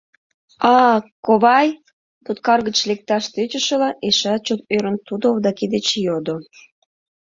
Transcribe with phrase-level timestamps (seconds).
[0.69, 0.73] А,
[1.25, 1.67] ковай?!—
[2.25, 6.35] туткар гыч лекташ тӧчышыла, эшеат чот ӧрын, тудо Овдаки деч йодо.